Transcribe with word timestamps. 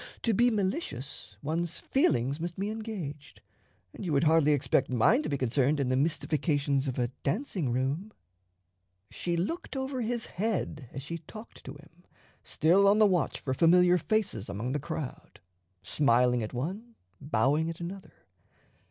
To 0.23 0.33
be 0.33 0.49
malicious, 0.49 1.35
one's 1.43 1.77
feelings 1.77 2.39
must 2.39 2.57
be 2.57 2.71
engaged; 2.71 3.39
and 3.93 4.03
you 4.03 4.11
would 4.13 4.23
hardly 4.23 4.51
expect 4.51 4.89
mine 4.89 5.21
to 5.21 5.29
be 5.29 5.37
concerned 5.37 5.79
in 5.79 5.89
the 5.89 5.95
mystifications 5.95 6.87
of 6.87 6.97
a 6.97 7.09
dancing 7.21 7.71
room." 7.71 8.11
She 9.11 9.37
looked 9.37 9.75
over 9.75 10.01
his 10.01 10.25
head 10.25 10.89
as 10.91 11.03
she 11.03 11.19
talked 11.19 11.63
to 11.65 11.75
him, 11.75 12.03
still 12.43 12.87
on 12.87 12.97
the 12.97 13.05
watch 13.05 13.39
for 13.39 13.53
familiar 13.53 13.99
faces 13.99 14.49
among 14.49 14.71
the 14.71 14.79
crowd, 14.79 15.39
smiling 15.83 16.41
at 16.41 16.51
one, 16.51 16.95
bowing 17.21 17.69
at 17.69 17.79
another. 17.79 18.13
Mr. 18.25 18.77